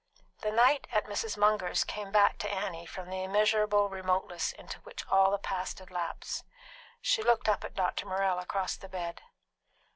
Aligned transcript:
The 0.39 0.49
night 0.51 0.87
at 0.91 1.05
Mrs. 1.05 1.37
Munger's 1.37 1.83
came 1.83 2.11
back 2.11 2.39
to 2.39 2.51
Annie 2.51 2.87
from 2.87 3.11
the 3.11 3.21
immeasurable 3.23 3.87
remoteness 3.87 4.51
into 4.51 4.79
which 4.79 5.07
all 5.09 5.29
the 5.29 5.37
past 5.37 5.77
had 5.77 5.91
lapsed. 5.91 6.43
She 7.01 7.21
looked 7.21 7.47
up 7.47 7.63
at 7.63 7.75
Dr. 7.75 8.07
Morrell 8.07 8.39
across 8.39 8.75
the 8.75 8.89
bed. 8.89 9.21